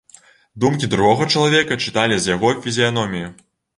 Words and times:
Думкі 0.63 0.87
другога 0.93 1.27
чалавека 1.37 1.79
чыталі 1.89 2.19
з 2.25 2.33
яго 2.35 2.55
фізіяноміі. 2.65 3.29